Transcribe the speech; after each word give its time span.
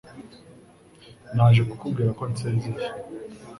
Naje 1.35 1.61
kukubwira 1.69 2.11
ko 2.17 2.23
nsezeye. 2.31 2.85